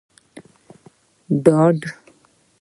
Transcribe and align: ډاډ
ډاډ 1.45 1.79